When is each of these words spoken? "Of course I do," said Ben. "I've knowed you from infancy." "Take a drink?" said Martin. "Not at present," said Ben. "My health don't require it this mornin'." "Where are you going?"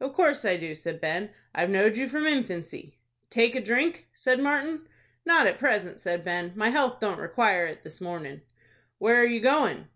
"Of 0.00 0.14
course 0.14 0.46
I 0.46 0.56
do," 0.56 0.74
said 0.74 1.02
Ben. 1.02 1.34
"I've 1.54 1.68
knowed 1.68 1.98
you 1.98 2.08
from 2.08 2.26
infancy." 2.26 2.96
"Take 3.28 3.54
a 3.54 3.60
drink?" 3.60 4.08
said 4.14 4.40
Martin. 4.40 4.86
"Not 5.26 5.46
at 5.46 5.58
present," 5.58 6.00
said 6.00 6.24
Ben. 6.24 6.54
"My 6.56 6.70
health 6.70 6.98
don't 6.98 7.20
require 7.20 7.66
it 7.66 7.84
this 7.84 8.00
mornin'." 8.00 8.40
"Where 8.96 9.16
are 9.20 9.26
you 9.26 9.40
going?" 9.40 9.88